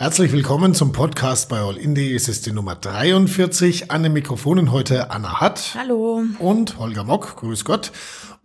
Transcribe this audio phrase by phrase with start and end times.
[0.00, 2.14] Herzlich willkommen zum Podcast bei All Indie.
[2.14, 3.90] Es ist die Nummer 43.
[3.90, 5.74] An den Mikrofonen heute Anna Hatt.
[5.76, 6.22] Hallo.
[6.38, 7.34] Und Holger Mock.
[7.34, 7.90] Grüß Gott.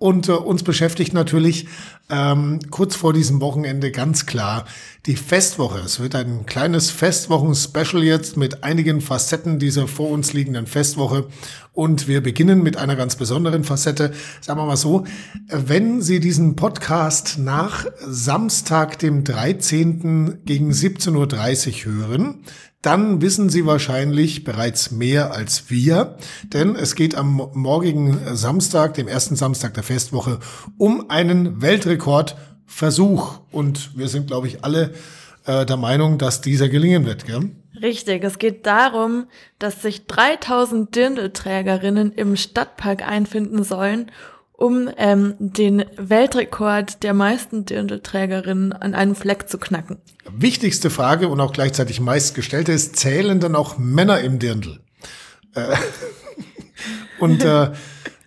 [0.04, 1.66] Und äh, uns beschäftigt natürlich
[2.10, 4.66] ähm, kurz vor diesem Wochenende ganz klar
[5.06, 5.80] die Festwoche.
[5.80, 11.28] Es wird ein kleines Festwochen-Special jetzt mit einigen Facetten dieser vor uns liegenden Festwoche.
[11.72, 14.12] Und wir beginnen mit einer ganz besonderen Facette.
[14.42, 15.06] Sagen wir mal so,
[15.48, 20.42] wenn Sie diesen Podcast nach Samstag, dem 13.
[20.44, 22.44] gegen 17.30 Uhr hören,
[22.84, 29.08] dann wissen Sie wahrscheinlich bereits mehr als wir, denn es geht am morgigen Samstag, dem
[29.08, 30.40] ersten Samstag der Festwoche,
[30.78, 33.40] um einen Weltrekordversuch.
[33.52, 34.94] Und wir sind, glaube ich, alle
[35.46, 37.26] äh, der Meinung, dass dieser gelingen wird.
[37.26, 37.52] Gell?
[37.82, 39.28] Richtig, es geht darum,
[39.60, 44.12] dass sich 3000 Dirndlträgerinnen im Stadtpark einfinden sollen,
[44.54, 49.98] um ähm, den Weltrekord der meisten Dirndlträgerinnen an einem Fleck zu knacken.
[50.32, 54.80] Wichtigste Frage und auch gleichzeitig meistgestellte ist, zählen dann auch Männer im Dirndl?
[55.56, 55.76] Äh,
[57.20, 57.72] und äh,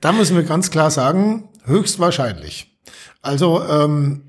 [0.01, 2.77] da müssen wir ganz klar sagen, höchstwahrscheinlich.
[3.23, 4.23] Also ähm,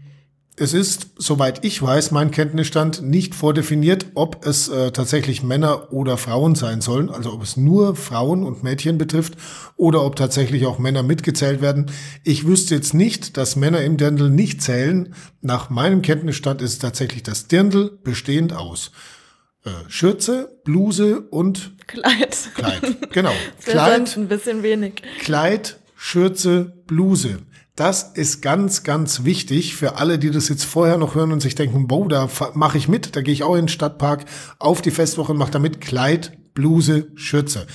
[0.59, 6.17] es ist, soweit ich weiß, mein Kenntnisstand nicht vordefiniert, ob es äh, tatsächlich Männer oder
[6.17, 9.35] Frauen sein sollen, also ob es nur Frauen und Mädchen betrifft
[9.75, 11.91] oder ob tatsächlich auch Männer mitgezählt werden.
[12.23, 15.13] Ich wüsste jetzt nicht, dass Männer im Dirndl nicht zählen.
[15.41, 18.91] Nach meinem Kenntnisstand ist tatsächlich das Dirndl bestehend aus
[19.63, 22.35] äh, Schürze, Bluse und Kleid.
[22.55, 23.33] Kleid, genau.
[23.63, 25.03] Kleid, ein bisschen wenig.
[25.19, 27.39] Kleid, Schürze, Bluse.
[27.77, 31.53] Das ist ganz, ganz wichtig für alle, die das jetzt vorher noch hören und sich
[31.53, 34.25] denken, boah, da mache ich mit, da gehe ich auch in den Stadtpark
[34.57, 37.67] auf die Festwoche und mache damit Kleid, Bluse, Schürze.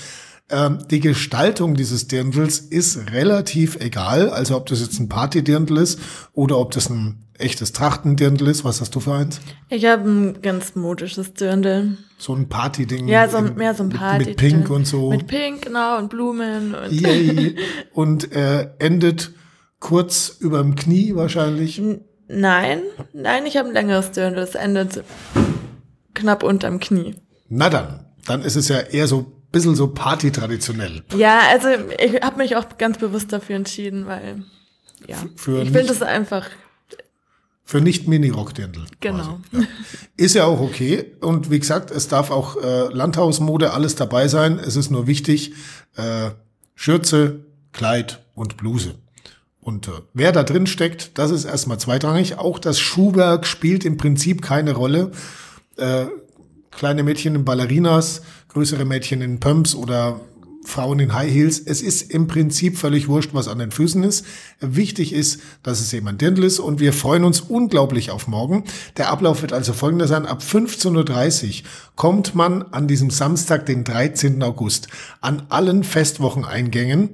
[0.50, 6.00] Ähm, die Gestaltung dieses Dirndls ist relativ egal, also ob das jetzt ein Party-Dirndl ist
[6.32, 8.64] oder ob das ein echtes Trachtendirndl ist.
[8.64, 9.40] Was hast du für eins?
[9.68, 11.96] Ich habe ein ganz modisches Dirndl.
[12.18, 13.06] So ein Party-Ding.
[13.06, 14.18] Ja, so, mehr so ein Party.
[14.18, 15.10] Mit, mit Pink und so.
[15.10, 16.74] Mit Pink, genau, und Blumen.
[16.74, 17.56] Und,
[17.92, 19.30] und äh, endet
[19.82, 21.82] kurz über dem Knie wahrscheinlich?
[22.28, 22.82] Nein,
[23.12, 24.40] nein, ich habe ein längeres Dirndl.
[24.40, 25.04] Das endet
[26.14, 27.16] knapp unterm Knie.
[27.48, 31.02] Na dann, dann ist es ja eher so ein bisschen so Party-traditionell.
[31.14, 34.44] Ja, also ich habe mich auch ganz bewusst dafür entschieden, weil
[35.06, 36.48] ja, für ich finde es einfach
[37.64, 38.86] für nicht Mini-Rock-Dirndl.
[39.00, 39.40] Genau.
[39.50, 39.60] Ja.
[40.16, 41.16] Ist ja auch okay.
[41.20, 44.58] Und wie gesagt, es darf auch äh, Landhausmode alles dabei sein.
[44.58, 45.54] Es ist nur wichtig,
[45.96, 46.30] äh,
[46.74, 48.94] Schürze, Kleid und Bluse.
[49.62, 52.36] Und äh, wer da drin steckt, das ist erstmal zweitrangig.
[52.36, 55.12] Auch das Schuhwerk spielt im Prinzip keine Rolle.
[55.76, 56.06] Äh,
[56.72, 60.20] kleine Mädchen in Ballerinas, größere Mädchen in Pumps oder
[60.64, 61.60] Frauen in High Heels.
[61.60, 64.24] Es ist im Prinzip völlig wurscht, was an den Füßen ist.
[64.60, 68.64] Wichtig ist, dass es ein Dirndl ist und wir freuen uns unglaublich auf morgen.
[68.96, 70.26] Der Ablauf wird also folgender sein.
[70.26, 74.42] Ab 15.30 Uhr kommt man an diesem Samstag, den 13.
[74.42, 74.88] August,
[75.20, 77.10] an allen Festwocheneingängen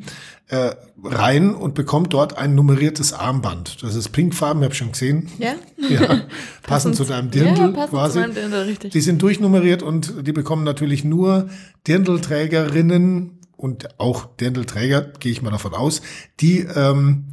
[0.48, 3.82] äh, rein und bekommt dort ein nummeriertes Armband.
[3.82, 5.28] Das ist pinkfarben, habe ich schon gesehen.
[5.38, 5.54] Ja.
[5.88, 6.22] ja
[6.62, 8.22] passend zu deinem Dirndl ja, quasi.
[8.22, 8.92] Zu Dirndl, richtig.
[8.92, 11.48] Die sind durchnummeriert und die bekommen natürlich nur
[11.86, 16.02] Dirndlträgerinnen und auch Dirndlträger, gehe ich mal davon aus,
[16.40, 17.26] die ähm,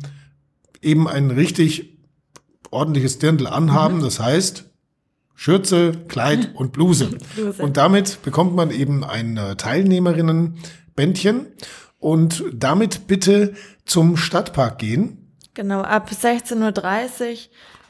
[0.81, 1.97] eben ein richtig
[2.71, 3.97] ordentliches Dirndl anhaben.
[3.97, 4.01] Mhm.
[4.01, 4.65] Das heißt,
[5.33, 7.17] Schürze, Kleid und Bluse.
[7.35, 7.61] Bluse.
[7.61, 11.47] Und damit bekommt man eben ein äh, Teilnehmerinnenbändchen
[12.00, 13.53] und damit bitte
[13.85, 15.31] zum Stadtpark gehen.
[15.53, 17.38] Genau, ab 16.30 Uhr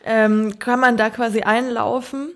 [0.06, 2.34] ähm, kann man da quasi einlaufen.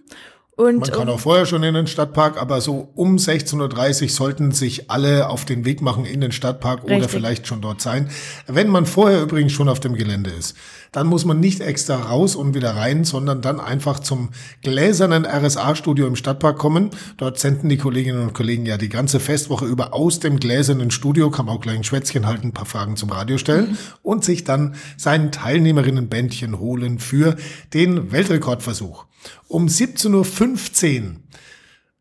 [0.60, 4.52] Und, man kann auch vorher schon in den Stadtpark, aber so um 16.30 Uhr sollten
[4.52, 6.98] sich alle auf den Weg machen in den Stadtpark Richtig.
[6.98, 8.10] oder vielleicht schon dort sein.
[8.46, 10.58] Wenn man vorher übrigens schon auf dem Gelände ist,
[10.92, 14.32] dann muss man nicht extra raus und wieder rein, sondern dann einfach zum
[14.62, 16.90] gläsernen RSA-Studio im Stadtpark kommen.
[17.16, 21.30] Dort senden die Kolleginnen und Kollegen ja die ganze Festwoche über aus dem gläsernen Studio,
[21.32, 23.78] kann man auch gleich ein Schwätzchen halten, ein paar Fragen zum Radio stellen mhm.
[24.02, 27.38] und sich dann sein Teilnehmerinnenbändchen holen für
[27.74, 29.06] den Weltrekordversuch.
[29.50, 31.16] Um 17.15 Uhr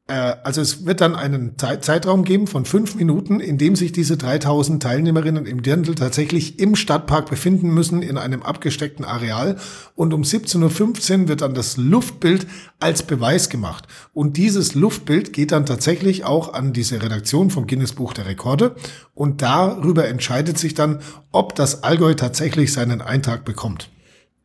[0.09, 4.17] äh, also es wird dann einen Zeitraum geben von fünf Minuten, in dem sich diese
[4.17, 9.57] 3000 Teilnehmerinnen im Dirndl tatsächlich im Stadtpark befinden müssen, in einem abgesteckten Areal.
[9.95, 12.47] Und um 17.15 Uhr wird dann das Luftbild
[12.81, 13.87] als Beweis gemacht.
[14.13, 18.75] Und dieses Luftbild geht dann tatsächlich auch an diese Redaktion vom Guinness Buch der Rekorde.
[19.15, 21.01] Und darüber entscheidet sich dann,
[21.33, 23.91] ob das Allgäu tatsächlich seinen Eintrag bekommt.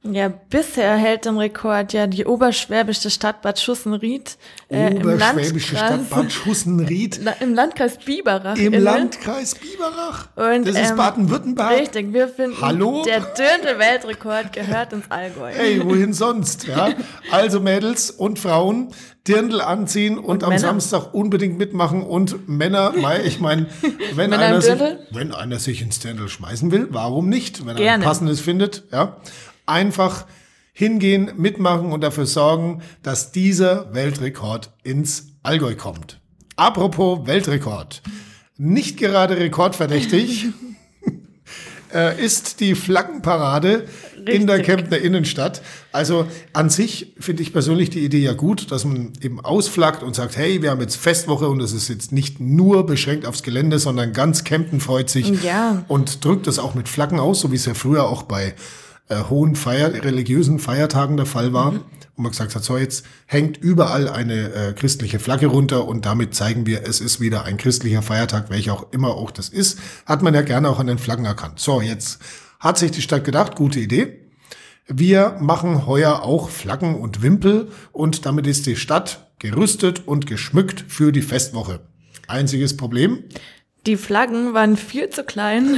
[0.06, 4.38] Ja, bisher hält den Rekord ja die oberschwäbische Stadt Bad Schussenried.
[4.68, 7.22] Äh, oberschwäbische Stadt Bad Schussenried.
[7.40, 8.58] Im Landkreis Biberach.
[8.58, 8.80] Im inne.
[8.80, 10.28] Landkreis Biberach.
[10.36, 11.80] Und, das ist ähm, Baden-Württemberg.
[11.80, 13.04] Richtig, wir finden, Hallo?
[13.06, 15.52] der dürnte Weltrekord gehört ins Allgäu.
[15.54, 16.68] Hey, wohin sonst?
[16.68, 16.90] Ja?
[17.32, 18.90] Also Mädels und Frauen,
[19.26, 20.60] Dirndl anziehen und, und am Männer.
[20.60, 23.68] Samstag unbedingt mitmachen und Männer, ich meine,
[24.16, 27.66] wenn, einer sich, wenn einer sich ins Dirndl schmeißen will, warum nicht?
[27.66, 27.88] Wenn Gerne.
[27.88, 29.16] er ein passendes findet, ja.
[29.66, 30.26] Einfach
[30.74, 36.20] hingehen, mitmachen und dafür sorgen, dass dieser Weltrekord ins Allgäu kommt.
[36.56, 38.02] Apropos Weltrekord.
[38.58, 40.48] Nicht gerade rekordverdächtig
[41.94, 44.36] äh, ist die Flaggenparade Richtig.
[44.36, 45.62] in der Kemptner Innenstadt.
[45.92, 50.16] Also an sich finde ich persönlich die Idee ja gut, dass man eben ausflaggt und
[50.16, 53.80] sagt, hey, wir haben jetzt Festwoche und es ist jetzt nicht nur beschränkt aufs Gelände,
[53.80, 55.84] sondern ganz Kempten freut sich ja.
[55.88, 58.56] und drückt das auch mit Flaggen aus, so wie es ja früher auch bei
[59.14, 61.72] äh, hohen Feier, religiösen Feiertagen der Fall war.
[61.72, 61.84] Mhm.
[62.16, 66.36] Und man gesagt hat, so jetzt hängt überall eine äh, christliche Flagge runter und damit
[66.36, 69.80] zeigen wir, es ist wieder ein christlicher Feiertag, welcher auch immer auch das ist.
[70.06, 71.60] Hat man ja gerne auch an den Flaggen erkannt.
[71.60, 72.20] So, jetzt
[72.60, 74.20] hat sich die Stadt gedacht, gute Idee.
[74.88, 80.86] Wir machen heuer auch Flaggen und Wimpel und damit ist die Stadt gerüstet und geschmückt
[80.88, 81.80] für die Festwoche.
[82.28, 83.24] Einziges Problem?
[83.86, 85.76] Die Flaggen waren viel zu klein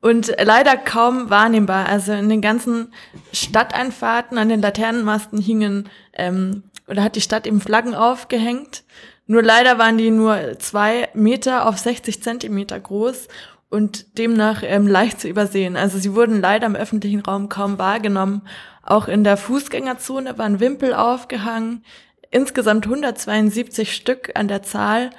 [0.00, 1.86] und leider kaum wahrnehmbar.
[1.86, 2.92] Also in den ganzen
[3.32, 8.84] Stadteinfahrten an den Laternenmasten hingen ähm, oder hat die Stadt eben Flaggen aufgehängt.
[9.26, 13.28] Nur leider waren die nur zwei Meter auf 60 Zentimeter groß
[13.68, 15.76] und demnach ähm, leicht zu übersehen.
[15.76, 18.42] Also sie wurden leider im öffentlichen Raum kaum wahrgenommen.
[18.82, 21.84] Auch in der Fußgängerzone waren Wimpel aufgehangen.
[22.30, 25.10] Insgesamt 172 Stück an der Zahl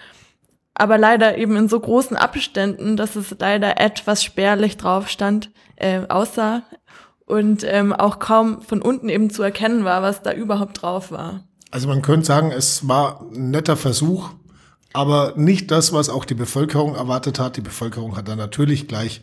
[0.79, 6.01] aber leider eben in so großen Abständen, dass es leider etwas spärlich drauf stand, äh,
[6.07, 6.63] aussah
[7.25, 11.43] und ähm, auch kaum von unten eben zu erkennen war, was da überhaupt drauf war.
[11.69, 14.31] Also man könnte sagen, es war ein netter Versuch,
[14.93, 17.57] aber nicht das, was auch die Bevölkerung erwartet hat.
[17.57, 19.21] Die Bevölkerung hat dann natürlich gleich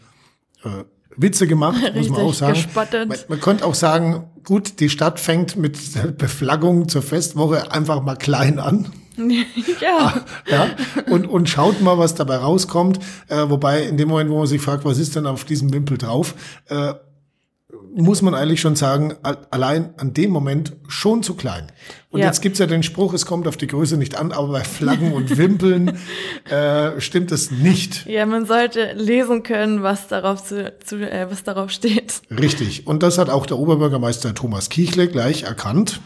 [0.62, 0.85] äh,
[1.17, 2.64] Witze gemacht, Richtig, muss man auch sagen.
[2.75, 5.79] Man, man könnte auch sagen, gut, die Stadt fängt mit
[6.19, 8.93] Beflaggung zur Festwoche einfach mal klein an.
[9.81, 9.99] ja.
[9.99, 10.69] Ah, ja.
[11.11, 12.99] Und, und schaut mal, was dabei rauskommt.
[13.29, 15.99] Äh, wobei in dem Moment, wo man sich fragt, was ist denn auf diesem Wimpel
[15.99, 16.35] drauf,
[16.69, 16.95] äh,
[17.95, 19.15] muss man eigentlich schon sagen,
[19.51, 21.73] allein an dem Moment schon zu klein.
[22.11, 22.27] Und ja.
[22.27, 25.13] jetzt gibt's ja den Spruch, es kommt auf die Größe nicht an, aber bei Flaggen
[25.13, 25.99] und Wimpeln
[26.51, 28.07] äh, stimmt es nicht.
[28.07, 32.21] Ja, man sollte lesen können, was darauf, zu, zu, äh, was darauf steht.
[32.31, 32.87] Richtig.
[32.87, 36.01] Und das hat auch der Oberbürgermeister Thomas Kiechle gleich erkannt.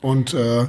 [0.00, 0.66] Und äh,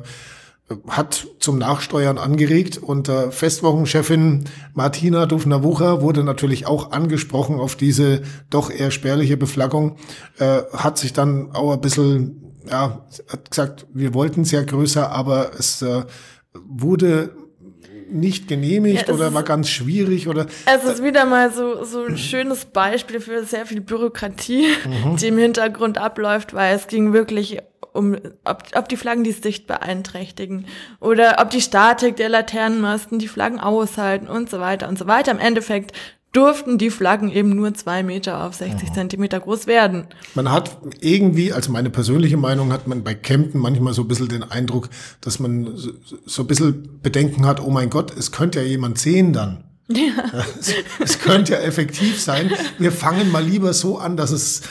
[0.87, 8.21] hat zum Nachsteuern angeregt und äh, Festwochenchefin Martina Dufner-Wucher wurde natürlich auch angesprochen auf diese
[8.49, 9.97] doch eher spärliche Beflaggung,
[10.39, 15.11] äh, hat sich dann auch ein bisschen, ja, hat gesagt, wir wollten es ja größer,
[15.11, 16.03] aber es äh,
[16.53, 17.35] wurde
[18.09, 20.45] nicht genehmigt ja, oder war ganz schwierig oder.
[20.65, 25.17] Es ist wieder mal so, so ein schönes Beispiel für sehr viel Bürokratie, mhm.
[25.17, 27.59] die im Hintergrund abläuft, weil es ging wirklich
[27.93, 30.65] um, ob, ob die Flaggen die Sicht beeinträchtigen
[30.99, 35.31] oder ob die Statik der Laternenmasten die Flaggen aushalten und so weiter und so weiter.
[35.31, 35.93] Im Endeffekt
[36.33, 38.93] durften die Flaggen eben nur zwei Meter auf 60 mhm.
[38.93, 40.07] Zentimeter groß werden.
[40.33, 44.29] Man hat irgendwie, also meine persönliche Meinung, hat man bei Kempten manchmal so ein bisschen
[44.29, 44.89] den Eindruck,
[45.21, 45.91] dass man so,
[46.25, 49.63] so ein bisschen Bedenken hat, oh mein Gott, es könnte ja jemand sehen dann.
[49.87, 50.11] Ja.
[50.59, 52.51] Es, es könnte ja effektiv sein.
[52.79, 54.61] Wir fangen mal lieber so an, dass es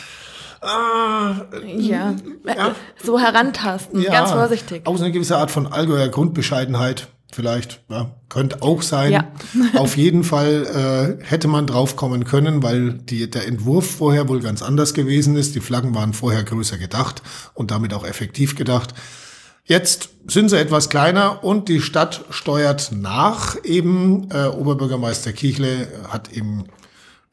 [0.62, 2.15] Ah, ja.
[2.46, 2.75] ja.
[3.03, 4.13] so herantasten, ja.
[4.13, 4.87] ganz vorsichtig.
[4.87, 9.13] Auch so eine gewisse Art von Allgäuer Grundbescheidenheit vielleicht, ja, könnte auch sein.
[9.13, 9.32] Ja.
[9.75, 14.41] Auf jeden Fall äh, hätte man drauf kommen können, weil die, der Entwurf vorher wohl
[14.41, 15.55] ganz anders gewesen ist.
[15.55, 17.22] Die Flaggen waren vorher größer gedacht
[17.55, 18.94] und damit auch effektiv gedacht.
[19.65, 23.56] Jetzt sind sie etwas kleiner und die Stadt steuert nach.
[23.65, 26.67] Eben äh, Oberbürgermeister Kichle hat eben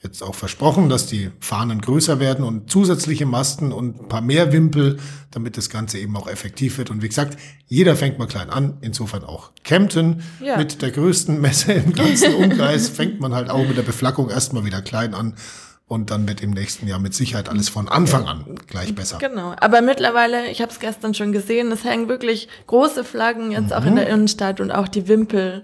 [0.01, 4.53] jetzt auch versprochen, dass die Fahnen größer werden und zusätzliche Masten und ein paar mehr
[4.53, 4.97] Wimpel,
[5.31, 6.89] damit das Ganze eben auch effektiv wird.
[6.89, 7.37] Und wie gesagt,
[7.67, 10.57] jeder fängt mal klein an, insofern auch Kempten ja.
[10.57, 14.63] mit der größten Messe im ganzen Umkreis fängt man halt auch mit der Beflaggung erstmal
[14.63, 15.35] wieder klein an.
[15.85, 19.17] Und dann wird im nächsten Jahr mit Sicherheit alles von Anfang an gleich besser.
[19.17, 19.55] Genau.
[19.59, 23.73] Aber mittlerweile, ich habe es gestern schon gesehen, es hängen wirklich große Flaggen jetzt mhm.
[23.73, 25.63] auch in der Innenstadt und auch die Wimpel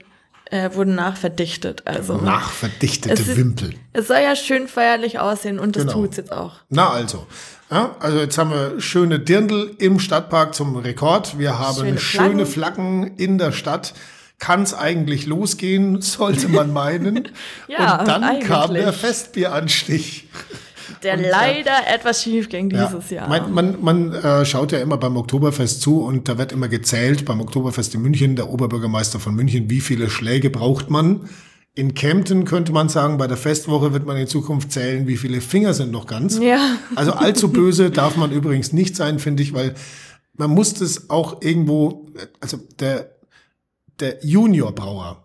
[0.52, 1.84] äh, wurden nachverdichtet.
[1.86, 3.74] Also nachverdichtete es Wimpel.
[3.94, 5.94] Es soll ja schön feierlich aussehen und das genau.
[5.94, 6.54] tut's jetzt auch.
[6.70, 7.26] Na also.
[7.72, 11.40] Ja, also jetzt haben wir schöne Dirndl im Stadtpark zum Rekord.
[11.40, 13.16] Wir haben schöne, schöne Flaggen.
[13.18, 13.94] in der Stadt.
[14.38, 17.30] Kann es eigentlich losgehen, sollte man meinen.
[17.68, 18.48] ja, und dann eigentlich.
[18.48, 20.30] kam der Festbieranstich.
[21.04, 23.30] Der und, äh, leider äh, etwas schief ging dieses ja, Jahr.
[23.30, 27.26] Man, man, man äh, schaut ja immer beim Oktoberfest zu und da wird immer gezählt,
[27.26, 31.30] beim Oktoberfest in München, der Oberbürgermeister von München, wie viele Schläge braucht man.
[31.74, 35.42] In Kempten könnte man sagen, bei der Festwoche wird man in Zukunft zählen, wie viele
[35.42, 36.40] Finger sind noch ganz.
[36.40, 36.78] Ja.
[36.96, 39.76] Also allzu böse darf man übrigens nicht sein, finde ich, weil
[40.38, 42.08] man muss das auch irgendwo,
[42.40, 43.12] also der,
[44.00, 45.25] der Juniorbrauer,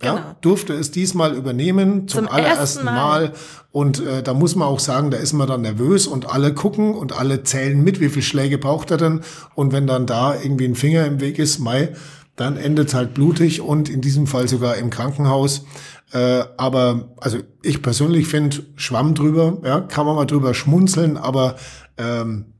[0.00, 0.16] Genau.
[0.16, 2.94] Ja, durfte es diesmal übernehmen zum, zum allerersten Mal.
[2.94, 3.32] Mal.
[3.70, 6.94] Und äh, da muss man auch sagen, da ist man dann nervös und alle gucken
[6.94, 9.20] und alle zählen mit, wie viele Schläge braucht er denn.
[9.54, 11.94] Und wenn dann da irgendwie ein Finger im Weg ist, Mai,
[12.36, 15.64] dann endet es halt blutig und in diesem Fall sogar im Krankenhaus.
[16.12, 21.56] Äh, aber also ich persönlich finde Schwamm drüber, ja, kann man mal drüber schmunzeln, aber
[21.96, 22.53] ähm,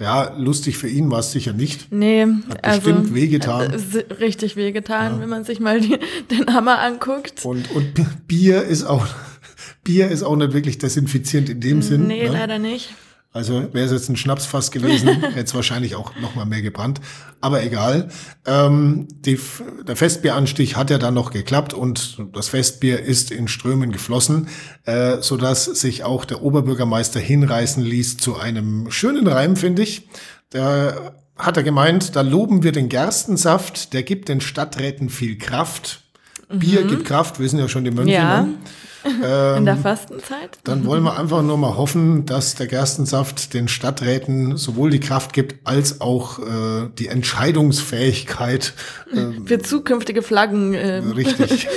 [0.00, 1.92] ja, lustig für ihn war es sicher nicht.
[1.92, 3.72] Nee, Hat bestimmt also, wehgetan.
[3.72, 5.20] Äh, richtig wehgetan, ja.
[5.20, 5.98] wenn man sich mal die,
[6.30, 7.44] den Hammer anguckt.
[7.44, 7.94] Und, und
[8.26, 9.06] Bier ist auch,
[9.84, 12.06] Bier ist auch nicht wirklich desinfizierend in dem Sinn.
[12.06, 12.32] Nee, ne?
[12.32, 12.90] leider nicht.
[13.34, 17.00] Also wäre es jetzt ein Schnapsfass gewesen, hätte es wahrscheinlich auch noch mal mehr gebrannt.
[17.40, 18.10] Aber egal.
[18.46, 19.40] Ähm, die,
[19.86, 24.48] der Festbieranstich hat ja dann noch geklappt und das Festbier ist in Strömen geflossen,
[24.84, 30.08] äh, so dass sich auch der Oberbürgermeister hinreißen ließ zu einem schönen Reim, finde ich.
[30.50, 36.02] Da hat er gemeint, da loben wir den Gerstensaft, der gibt den Stadträten viel Kraft.
[36.50, 36.58] Mhm.
[36.58, 38.12] Bier gibt Kraft, wir sind ja schon die Mönche.
[38.12, 38.42] Ja.
[38.42, 38.54] Ne?
[39.04, 40.58] Ähm, In der Fastenzeit?
[40.64, 45.32] Dann wollen wir einfach nur mal hoffen, dass der Gerstensaft den Stadträten sowohl die Kraft
[45.32, 48.74] gibt, als auch äh, die Entscheidungsfähigkeit.
[49.12, 50.72] Äh, Für zukünftige Flaggen.
[50.72, 50.98] Äh.
[50.98, 51.68] Richtig.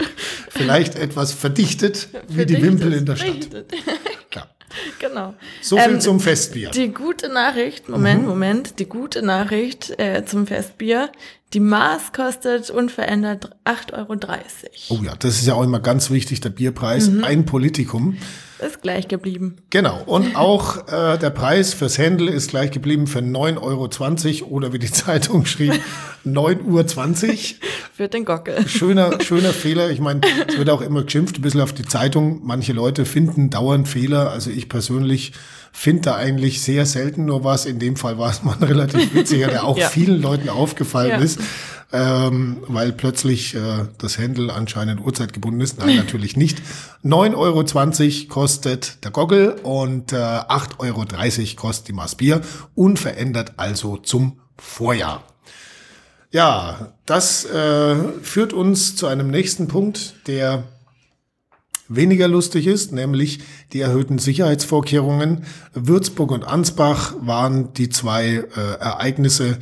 [0.48, 3.48] Vielleicht etwas verdichtet, wie die Wimpel in der Stadt.
[3.52, 3.60] Ja.
[4.98, 5.34] Genau.
[5.60, 6.70] So viel ähm, zum Festbier.
[6.70, 8.28] Die gute Nachricht, Moment, mhm.
[8.28, 11.10] Moment, die gute Nachricht äh, zum Festbier.
[11.52, 14.16] Die Maß kostet unverändert 8,30 Euro.
[14.88, 17.08] Oh ja, das ist ja auch immer ganz wichtig, der Bierpreis.
[17.08, 17.24] Mhm.
[17.24, 18.16] Ein Politikum.
[18.60, 19.56] Ist gleich geblieben.
[19.70, 20.02] Genau.
[20.06, 24.78] Und auch äh, der Preis fürs Händel ist gleich geblieben für 9,20 Euro oder wie
[24.78, 25.74] die Zeitung schrieb,
[26.24, 27.36] 9,20 Uhr.
[27.92, 28.66] Für den Gockel.
[28.68, 29.90] Schöner, schöner Fehler.
[29.90, 32.40] Ich meine, es wird auch immer geschimpft, ein bisschen auf die Zeitung.
[32.44, 34.30] Manche Leute finden dauernd Fehler.
[34.30, 35.32] Also ich persönlich
[35.76, 37.66] finde da eigentlich sehr selten nur was.
[37.66, 39.88] In dem Fall war es mal ein relativ witziger, der auch ja.
[39.88, 41.18] vielen Leuten aufgefallen ja.
[41.18, 41.40] ist
[41.94, 45.78] ähm, weil plötzlich äh, das Händel anscheinend uhrzeitgebunden ist.
[45.78, 46.60] Nein, natürlich nicht.
[47.04, 51.04] 9,20 Euro kostet der Goggle und äh, 8,30 Euro
[51.56, 52.40] kostet die Maß Bier.
[52.74, 55.22] Unverändert also zum Vorjahr.
[56.32, 60.64] Ja, das äh, führt uns zu einem nächsten Punkt, der
[61.88, 63.40] weniger lustig ist, nämlich
[63.72, 65.44] die erhöhten Sicherheitsvorkehrungen.
[65.74, 69.58] Würzburg und Ansbach waren die zwei äh, Ereignisse,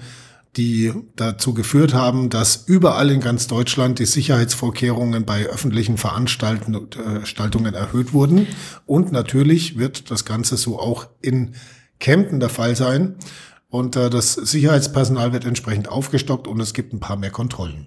[0.56, 8.12] die dazu geführt haben, dass überall in ganz Deutschland die Sicherheitsvorkehrungen bei öffentlichen Veranstaltungen erhöht
[8.12, 8.46] wurden.
[8.84, 11.54] Und natürlich wird das Ganze so auch in
[12.00, 13.16] Kempten der Fall sein.
[13.70, 17.86] Und äh, das Sicherheitspersonal wird entsprechend aufgestockt und es gibt ein paar mehr Kontrollen.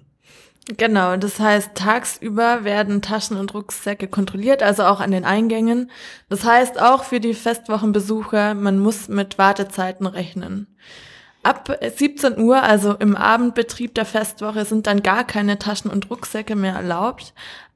[0.68, 5.92] Genau, das heißt, tagsüber werden Taschen und Rucksäcke kontrolliert, also auch an den Eingängen.
[6.28, 10.66] Das heißt auch für die Festwochenbesucher, man muss mit Wartezeiten rechnen.
[11.44, 16.56] Ab 17 Uhr, also im Abendbetrieb der Festwoche, sind dann gar keine Taschen und Rucksäcke
[16.56, 17.32] mehr erlaubt.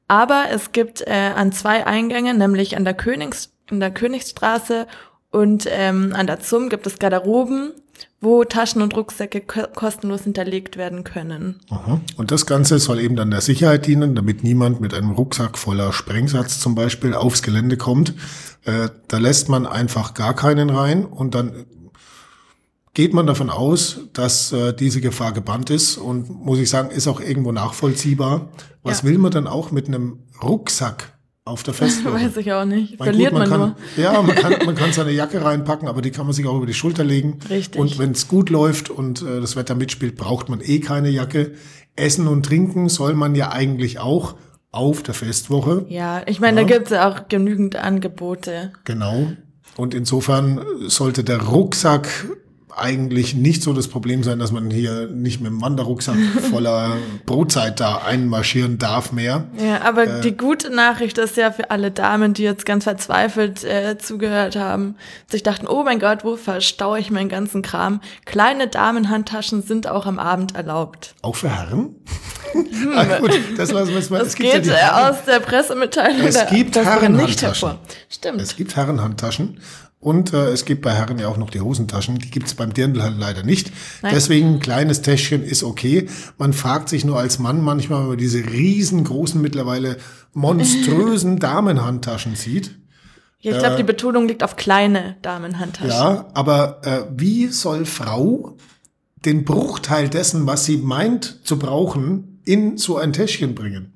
[0.08, 4.88] Aber es gibt äh, an zwei Eingängen, nämlich an der, Königs in der Königsstraße
[5.30, 7.72] und ähm, an der Zum gibt es Garderoben,
[8.20, 11.60] wo Taschen und Rucksäcke ko kostenlos hinterlegt werden können.
[11.70, 12.00] Aha.
[12.16, 15.92] Und das Ganze soll eben dann der Sicherheit dienen, damit niemand mit einem Rucksack voller
[15.92, 18.14] Sprengsatz zum Beispiel aufs Gelände kommt.
[18.64, 21.64] Äh, da lässt man einfach gar keinen rein und dann
[22.94, 27.06] geht man davon aus, dass äh, diese Gefahr gebannt ist und muss ich sagen, ist
[27.06, 28.48] auch irgendwo nachvollziehbar.
[28.82, 29.08] Was ja.
[29.08, 31.12] will man dann auch mit einem Rucksack
[31.50, 32.14] auf der Festwoche?
[32.26, 32.98] Weiß ich auch nicht.
[32.98, 33.76] Mein, Verliert gut, man, man kann, nur.
[34.04, 36.66] Ja, man kann, man kann seine Jacke reinpacken, aber die kann man sich auch über
[36.66, 37.38] die Schulter legen.
[37.48, 37.80] Richtig.
[37.80, 41.52] Und wenn es gut läuft und äh, das Wetter mitspielt, braucht man eh keine Jacke.
[41.96, 44.36] Essen und trinken soll man ja eigentlich auch
[44.72, 45.84] auf der Festwoche.
[45.88, 46.66] Ja, ich meine, ja.
[46.66, 48.72] da gibt es ja auch genügend Angebote.
[48.84, 49.32] Genau.
[49.76, 52.08] Und insofern sollte der Rucksack
[52.76, 56.16] eigentlich nicht so das Problem sein, dass man hier nicht mit dem Wanderrucksack
[56.50, 56.96] voller
[57.26, 59.44] Brotzeit da einmarschieren darf mehr.
[59.58, 63.64] Ja, aber äh, die gute Nachricht ist ja für alle Damen, die jetzt ganz verzweifelt
[63.64, 64.96] äh, zugehört haben,
[65.30, 68.00] sich dachten, oh mein Gott, wo verstaue ich meinen ganzen Kram?
[68.24, 71.14] Kleine Damenhandtaschen sind auch am Abend erlaubt.
[71.22, 71.96] Auch für Herren?
[72.52, 72.92] Hm.
[72.94, 74.18] ah, gut, das lassen wir jetzt mal.
[74.20, 76.26] Das geht ja aus der Pressemitteilung.
[76.26, 77.78] Es gibt Herrenhandtaschen.
[78.08, 78.40] Stimmt.
[78.40, 79.60] Es gibt Herrenhandtaschen
[80.00, 82.18] und äh, es gibt bei Herren ja auch noch die Hosentaschen.
[82.18, 83.70] Die gibt's beim Dirndl halt leider nicht.
[84.00, 84.12] Nein.
[84.14, 86.08] Deswegen ein kleines Täschchen ist okay.
[86.38, 89.98] Man fragt sich nur als Mann manchmal, wenn man diese riesengroßen, mittlerweile
[90.32, 92.78] monströsen Damenhandtaschen sieht.
[93.40, 95.90] Ja, ich glaube, äh, die Betonung liegt auf kleine Damenhandtaschen.
[95.90, 98.56] Ja, aber äh, wie soll Frau
[99.26, 103.92] den Bruchteil dessen, was sie meint zu brauchen, in so ein Täschchen bringen?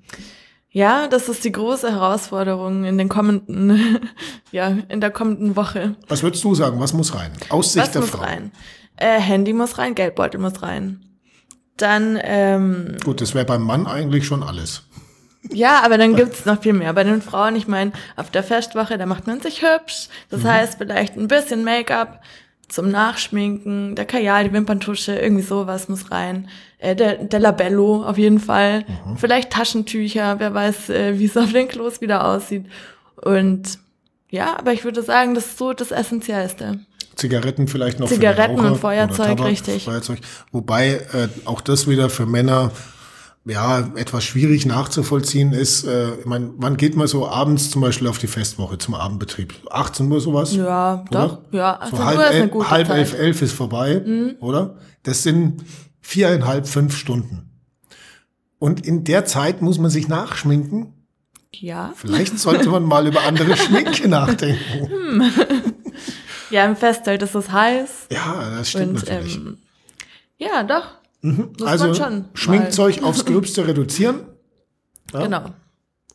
[0.70, 4.00] Ja, das ist die große Herausforderung in den kommenden,
[4.50, 5.94] ja, in der kommenden Woche.
[6.08, 6.80] Was würdest du sagen?
[6.80, 7.30] Was muss rein?
[7.48, 8.22] Aus Sicht was der muss Frau.
[8.22, 8.50] rein?
[8.96, 11.04] Äh, Handy muss rein, Geldbeutel muss rein.
[11.76, 14.82] Dann, ähm, Gut, das wäre beim Mann eigentlich schon alles.
[15.52, 16.92] Ja, aber dann gibt's noch viel mehr.
[16.92, 20.08] Bei den Frauen, ich meine, auf der Festwoche, da macht man sich hübsch.
[20.30, 20.48] Das mhm.
[20.48, 22.20] heißt, vielleicht ein bisschen Make-up
[22.68, 26.48] zum Nachschminken, der Kajal, die Wimperntusche, irgendwie sowas muss rein.
[26.78, 28.80] Äh, der, der Labello auf jeden Fall.
[28.80, 29.16] Mhm.
[29.16, 32.66] Vielleicht Taschentücher, wer weiß, äh, wie es auf den Klos wieder aussieht.
[33.16, 33.78] Und
[34.30, 36.80] ja, aber ich würde sagen, das ist so das Essentiellste.
[37.16, 39.84] Zigaretten vielleicht noch Zigaretten und Feuerzeug, richtig.
[39.84, 40.18] Feuerzeug.
[40.50, 42.72] Wobei äh, auch das wieder für Männer
[43.46, 48.08] ja, etwas schwierig nachzuvollziehen ist, äh, ich meine, wann geht man so abends zum Beispiel
[48.08, 49.54] auf die Festwoche zum Abendbetrieb?
[49.70, 50.54] 18 Uhr sowas?
[50.54, 51.10] Ja, oder?
[51.10, 51.80] doch, ja.
[51.90, 54.36] So halb, elf, halb elf, elf ist vorbei, mhm.
[54.40, 54.78] oder?
[55.02, 55.62] Das sind
[56.00, 57.50] viereinhalb, fünf Stunden.
[58.58, 60.94] Und in der Zeit muss man sich nachschminken.
[61.52, 61.92] Ja.
[61.96, 64.88] Vielleicht sollte man mal über andere Schminke nachdenken.
[64.88, 65.32] Hm.
[66.50, 68.06] Ja, im Festzelt ist es heiß.
[68.10, 69.36] Ja, das stimmt und, natürlich.
[69.36, 69.58] Ähm,
[70.38, 70.84] ja, doch.
[71.24, 71.52] Mhm.
[71.64, 71.94] Also
[72.34, 74.20] Schminkzeug aufs Gröbste reduzieren.
[75.10, 75.22] Ja.
[75.22, 75.44] Genau.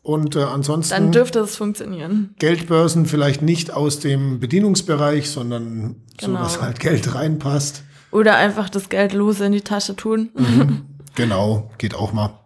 [0.02, 0.94] Und äh, ansonsten.
[0.94, 2.34] Dann dürfte es funktionieren.
[2.38, 6.38] Geldbörsen vielleicht nicht aus dem Bedienungsbereich, sondern genau.
[6.38, 7.82] so, dass halt Geld reinpasst.
[8.12, 10.30] Oder einfach das Geld lose in die Tasche tun.
[10.34, 10.82] Mhm.
[11.16, 12.38] Genau, geht auch mal.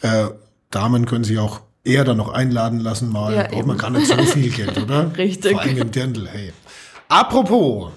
[0.00, 0.28] Äh,
[0.70, 3.34] Damen können sich auch eher dann noch einladen lassen, mal.
[3.34, 5.10] Ja, Braucht man gar nicht so viel Geld, oder?
[5.18, 5.50] Richtig.
[5.50, 6.52] Vor allem im Dirndl, hey.
[7.08, 7.90] Apropos,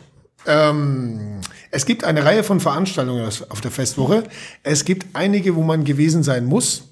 [0.47, 1.39] ähm,
[1.77, 4.23] es gibt eine Reihe von Veranstaltungen auf der Festwoche.
[4.63, 6.85] Es gibt einige, wo man gewesen sein muss.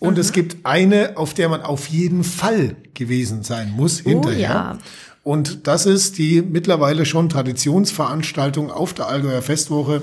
[0.00, 0.20] Und mhm.
[0.20, 4.32] es gibt eine, auf der man auf jeden Fall gewesen sein muss hinterher.
[4.34, 4.78] Oh, ja.
[5.22, 10.02] Und das ist die mittlerweile schon Traditionsveranstaltung auf der Allgäuer Festwoche.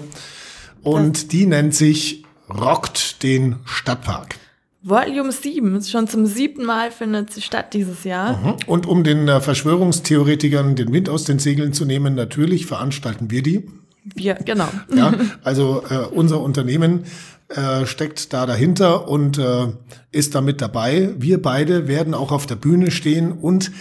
[0.81, 4.35] Und das die nennt sich Rockt den Stadtpark.
[4.81, 8.37] Volume 7, schon zum siebten Mal findet sie statt dieses Jahr.
[8.37, 8.55] Mhm.
[8.65, 13.43] Und um den äh, Verschwörungstheoretikern den Wind aus den Segeln zu nehmen, natürlich veranstalten wir
[13.43, 13.67] die.
[14.03, 14.67] Wir, genau.
[14.93, 15.13] Ja,
[15.43, 17.05] also äh, unser Unternehmen
[17.49, 19.67] äh, steckt da dahinter und äh,
[20.11, 21.13] ist damit dabei.
[21.17, 23.71] Wir beide werden auch auf der Bühne stehen und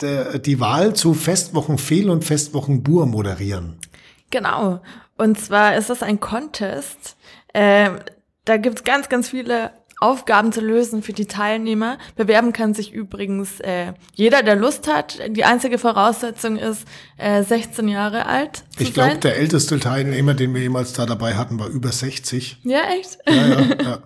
[0.00, 3.78] de, die Wahl zu Festwochen Fehl und Festwochen Bur moderieren.
[4.30, 4.80] Genau.
[5.16, 7.16] Und zwar ist das ein Contest.
[7.52, 7.90] Äh,
[8.44, 11.96] da gibt's ganz, ganz viele Aufgaben zu lösen für die Teilnehmer.
[12.16, 15.18] Bewerben kann sich übrigens äh, jeder, der Lust hat.
[15.30, 20.52] Die einzige Voraussetzung ist, äh, 16 Jahre alt zu Ich glaube, der älteste Teilnehmer, den
[20.52, 22.58] wir jemals da dabei hatten, war über 60.
[22.64, 23.18] Ja, echt?
[23.26, 23.98] Ja, ja, ja.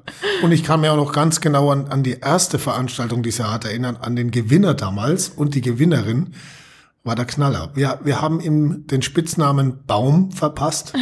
[0.43, 3.65] Und ich kann mir auch noch ganz genau an, an die erste Veranstaltung dieses Jahr
[3.65, 6.35] erinnern, an den Gewinner damals und die Gewinnerin
[7.03, 7.71] war der Knaller.
[7.75, 10.93] Wir, wir haben ihm den Spitznamen Baum verpasst.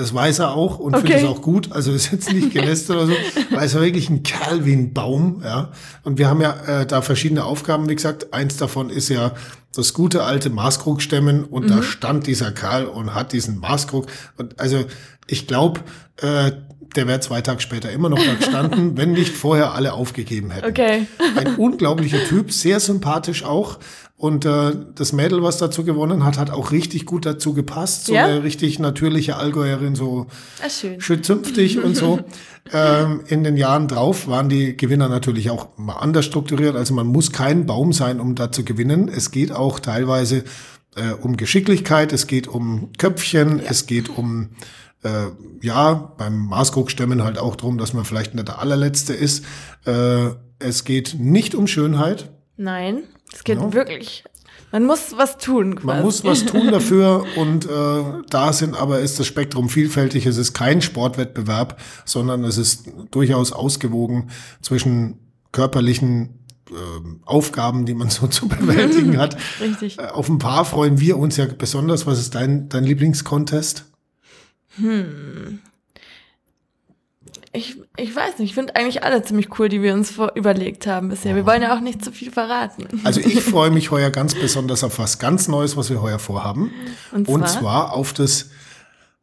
[0.00, 1.08] Das weiß er auch und okay.
[1.08, 1.72] findet es auch gut.
[1.72, 3.12] Also ist jetzt nicht gelästert oder so,
[3.50, 5.42] weil es war wirklich ein Kerl wie ein Baum.
[5.44, 5.72] Ja.
[6.04, 8.32] Und wir haben ja äh, da verschiedene Aufgaben, wie gesagt.
[8.32, 9.32] Eins davon ist ja
[9.74, 11.68] das gute alte Maßkrug stemmen und mhm.
[11.68, 14.06] da stand dieser Kerl und hat diesen Maßkrug.
[14.38, 14.84] Und also
[15.26, 15.80] ich glaube,
[16.16, 16.52] äh,
[16.96, 20.66] der wäre zwei Tage später immer noch da gestanden, wenn nicht vorher alle aufgegeben hätten.
[20.66, 21.06] Okay.
[21.36, 23.78] Ein unglaublicher Typ, sehr sympathisch auch.
[24.20, 28.04] Und äh, das Mädel, was dazu gewonnen hat, hat auch richtig gut dazu gepasst.
[28.04, 28.26] So ja?
[28.26, 30.26] eine richtig natürliche Allgäuerin, so
[30.62, 32.20] ah, schön, schön zünftig und so.
[32.72, 36.76] Ähm, in den Jahren drauf waren die Gewinner natürlich auch mal anders strukturiert.
[36.76, 39.08] Also man muss kein Baum sein, um da zu gewinnen.
[39.08, 40.44] Es geht auch teilweise
[40.94, 43.64] äh, um Geschicklichkeit, es geht um Köpfchen, ja.
[43.66, 44.50] es geht um
[45.02, 45.28] äh,
[45.62, 49.42] ja, beim Maßkrugstämmen halt auch drum, dass man vielleicht nicht der allerletzte ist.
[49.86, 52.30] Äh, es geht nicht um Schönheit.
[52.58, 53.72] Nein, es geht ja.
[53.72, 54.24] wirklich.
[54.72, 55.74] Man muss was tun.
[55.74, 55.86] Quasi.
[55.86, 60.26] Man muss was tun dafür und äh, da sind aber ist das Spektrum vielfältig.
[60.26, 64.30] Es ist kein Sportwettbewerb, sondern es ist durchaus ausgewogen
[64.62, 65.18] zwischen
[65.50, 66.40] körperlichen
[66.70, 66.74] äh,
[67.24, 69.36] Aufgaben, die man so zu bewältigen hat.
[69.60, 69.98] Richtig.
[69.98, 72.06] Äh, auf ein paar freuen wir uns ja besonders.
[72.06, 73.86] Was ist dein, dein Lieblingscontest?
[74.76, 75.58] Hm.
[77.52, 80.86] Ich, ich weiß nicht, ich finde eigentlich alle ziemlich cool, die wir uns vor überlegt
[80.86, 81.34] haben bisher.
[81.34, 82.86] Wir wollen ja auch nicht zu viel verraten.
[83.02, 86.70] Also ich freue mich heuer ganz besonders auf was ganz Neues, was wir heuer vorhaben.
[87.10, 88.50] Und zwar, Und zwar auf das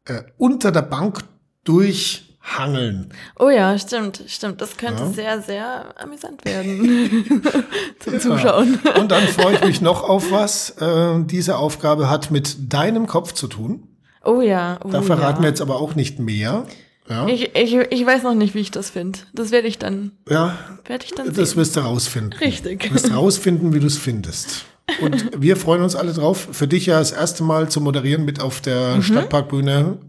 [0.03, 1.23] äh, unter der Bank
[1.63, 3.13] durchhangeln.
[3.39, 4.59] Oh ja, stimmt, stimmt.
[4.59, 5.09] Das könnte ja.
[5.09, 7.23] sehr, sehr amüsant werden
[7.99, 8.19] zum ja.
[8.19, 8.77] Zuschauen.
[8.99, 10.75] Und dann freue ich mich noch auf was.
[10.81, 13.87] Äh, diese Aufgabe hat mit deinem Kopf zu tun.
[14.23, 14.79] Oh ja.
[14.83, 15.43] Oh da verraten ja.
[15.43, 16.65] wir jetzt aber auch nicht mehr.
[17.09, 17.27] Ja.
[17.27, 19.19] Ich, ich, ich weiß noch nicht, wie ich das finde.
[19.33, 20.11] Das werde ich dann.
[20.29, 20.57] Ja.
[20.85, 21.33] Werde ich dann.
[21.33, 21.57] Das sehen.
[21.57, 22.33] wirst du rausfinden.
[22.39, 22.81] Richtig.
[22.83, 24.65] Du wirst rausfinden, wie du es findest.
[25.01, 26.49] Und wir freuen uns alle drauf.
[26.51, 29.03] Für dich ja das erste Mal zu moderieren mit auf der mhm.
[29.03, 29.99] Stadtparkbühne.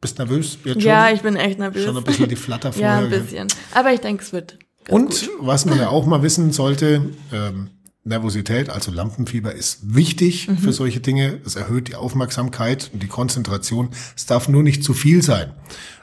[0.00, 0.82] Bist nervös jetzt schon?
[0.82, 1.84] Ja, ich bin echt nervös.
[1.84, 2.90] Schon ein bisschen die Flatter vorher.
[2.90, 3.48] ja, ein bisschen.
[3.74, 4.58] Aber ich denke, es wird.
[4.88, 5.30] Und gut.
[5.40, 7.70] was man ja auch mal wissen sollte, ähm,
[8.02, 10.56] Nervosität, also Lampenfieber, ist wichtig mhm.
[10.56, 11.38] für solche Dinge.
[11.44, 13.90] Es erhöht die Aufmerksamkeit und die Konzentration.
[14.16, 15.52] Es darf nur nicht zu viel sein.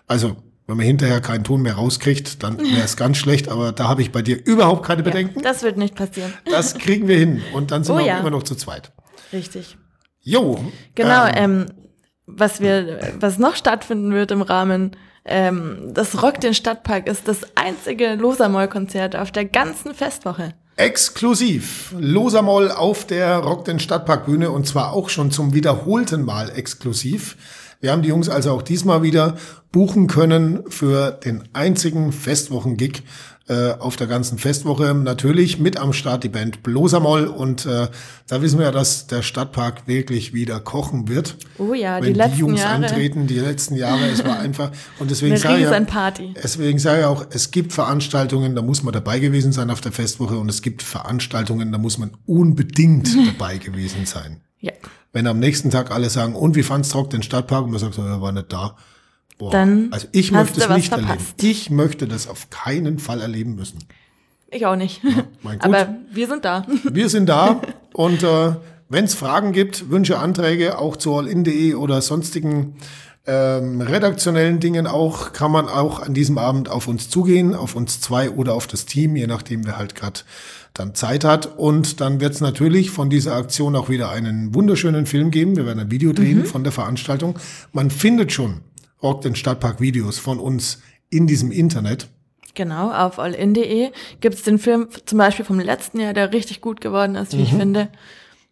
[0.08, 3.88] Also wenn man hinterher keinen Ton mehr rauskriegt, dann wäre es ganz schlecht, aber da
[3.88, 5.40] habe ich bei dir überhaupt keine Bedenken.
[5.40, 6.34] Ja, das wird nicht passieren.
[6.50, 8.20] Das kriegen wir hin und dann sind oh, wir ja.
[8.20, 8.92] immer noch zu zweit.
[9.32, 9.78] Richtig.
[10.22, 10.60] Jo.
[10.96, 11.66] Genau, ähm, ähm,
[12.26, 14.96] was wir, was noch stattfinden wird im Rahmen
[15.28, 20.54] ähm, das Rock den Stadtpark ist das einzige Losamoll-Konzert auf der ganzen Festwoche.
[20.78, 21.94] Exklusiv.
[21.98, 27.36] Losamoll auf der Rock den Stadtpark Bühne und zwar auch schon zum wiederholten Mal exklusiv.
[27.80, 29.36] Wir haben die Jungs also auch diesmal wieder
[29.72, 33.04] buchen können für den einzigen Festwochen-Gig
[33.50, 34.94] äh, auf der ganzen Festwoche.
[34.94, 37.88] Natürlich mit am Start die Band Blosamoll und äh,
[38.28, 41.38] da wissen wir ja, dass der Stadtpark wirklich wieder kochen wird.
[41.58, 42.86] Oh ja, wenn die letzten die Jungs Jahre.
[42.86, 46.34] antreten, die letzten Jahre, es war einfach und deswegen sage ich ja, Party.
[46.44, 49.94] deswegen sage ich auch, es gibt Veranstaltungen, da muss man dabei gewesen sein auf der
[49.94, 54.42] Festwoche und es gibt Veranstaltungen, da muss man unbedingt dabei gewesen sein.
[54.60, 54.74] Ja.
[55.14, 57.66] Wenn am nächsten Tag alle sagen, und wie fand's Rock den Stadtpark?
[57.66, 58.76] Und man sagt, er war nicht da
[59.38, 59.52] Boah.
[59.52, 61.10] Dann also ich möchte es nicht verpasst.
[61.10, 61.26] erleben.
[61.38, 63.80] Ich möchte das auf keinen Fall erleben müssen.
[64.50, 65.02] Ich auch nicht.
[65.04, 65.26] Ja,
[65.60, 66.66] Aber wir sind da.
[66.84, 67.62] Wir sind da
[67.94, 68.54] und äh,
[68.90, 72.78] wenn es Fragen gibt, Wünsche, Anträge, auch zu allin.de oder sonstigen
[73.26, 78.00] ähm, redaktionellen Dingen auch, kann man auch an diesem Abend auf uns zugehen, auf uns
[78.00, 80.22] zwei oder auf das Team, je nachdem, wer halt gerade
[80.80, 81.58] dann Zeit hat.
[81.58, 85.56] Und dann wird es natürlich von dieser Aktion auch wieder einen wunderschönen Film geben.
[85.56, 86.46] Wir werden ein Video drehen mhm.
[86.46, 87.38] von der Veranstaltung.
[87.74, 88.62] Man findet schon
[89.02, 92.08] Rock den Stadtpark Videos von uns in diesem Internet.
[92.56, 96.82] Genau, auf allin.de gibt es den Film zum Beispiel vom letzten Jahr, der richtig gut
[96.82, 97.44] geworden ist, wie mhm.
[97.44, 97.90] ich finde.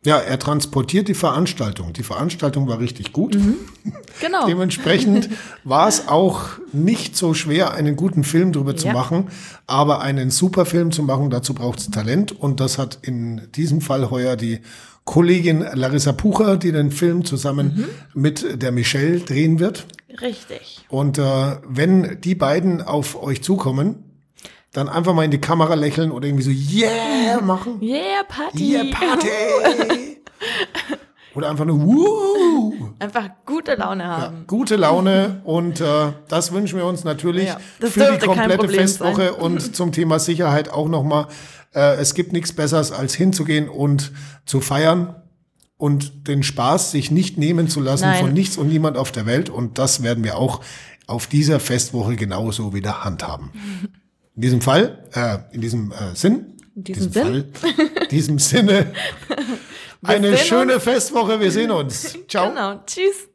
[0.06, 1.92] Ja, er transportiert die Veranstaltung.
[1.94, 3.36] Die Veranstaltung war richtig gut.
[3.36, 3.56] Mhm.
[4.22, 4.48] Genau.
[4.48, 5.30] Dementsprechend
[5.66, 8.78] war es auch nicht so schwer, einen guten Film drüber ja.
[8.78, 9.28] zu machen.
[9.68, 12.32] Aber einen super Film zu machen, dazu braucht es Talent.
[12.32, 14.62] Und das hat in diesem Fall heuer die
[15.04, 18.22] Kollegin Larissa Pucher, die den Film zusammen mhm.
[18.22, 19.86] mit der Michelle drehen wird.
[20.22, 20.86] Richtig.
[20.88, 24.04] Und äh, wenn die beiden auf euch zukommen,
[24.76, 27.82] dann einfach mal in die Kamera lächeln oder irgendwie so Yeah machen.
[27.82, 28.74] Yeah, Party.
[28.74, 29.28] Yeah, Party.
[31.36, 32.74] oder einfach nur Woo.
[33.00, 34.36] Einfach gute Laune haben.
[34.36, 39.34] Ja, gute Laune und äh, das wünschen wir uns natürlich ja, für die komplette Festwoche
[39.34, 39.42] sein.
[39.42, 41.28] und zum Thema Sicherheit auch nochmal.
[41.74, 44.12] Äh, es gibt nichts Besseres als hinzugehen und
[44.46, 45.16] zu feiern
[45.78, 48.20] und den Spaß sich nicht nehmen zu lassen Nein.
[48.20, 49.50] von nichts und niemand auf der Welt.
[49.50, 50.60] Und das werden wir auch
[51.08, 53.52] auf dieser Festwoche genauso wieder handhaben.
[54.36, 57.54] In diesem Fall, äh, in diesem äh, Sinn, in diesem, diesem Sinn?
[57.54, 58.92] Fall, diesem Sinne,
[60.04, 60.84] eine schöne uns.
[60.84, 61.40] Festwoche.
[61.40, 62.18] Wir sehen uns.
[62.28, 62.50] Ciao.
[62.50, 62.82] Genau.
[62.86, 63.30] Tschüss.